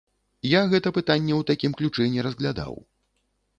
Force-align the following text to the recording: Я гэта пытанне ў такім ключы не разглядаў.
Я 0.51 0.61
гэта 0.71 0.91
пытанне 0.97 1.33
ў 1.35 1.41
такім 1.51 1.71
ключы 1.81 2.09
не 2.17 2.27
разглядаў. 2.31 2.73